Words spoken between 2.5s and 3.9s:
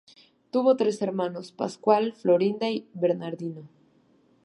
y Bernardino.